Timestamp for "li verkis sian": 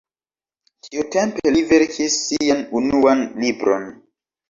1.57-2.67